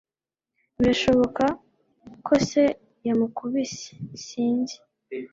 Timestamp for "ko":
2.25-2.33